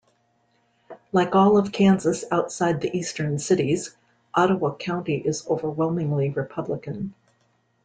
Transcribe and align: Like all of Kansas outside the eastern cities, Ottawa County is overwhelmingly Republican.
Like 1.11 1.35
all 1.35 1.57
of 1.59 1.71
Kansas 1.71 2.25
outside 2.31 2.81
the 2.81 2.89
eastern 2.97 3.37
cities, 3.37 3.95
Ottawa 4.33 4.73
County 4.73 5.17
is 5.17 5.45
overwhelmingly 5.47 6.31
Republican. 6.31 7.13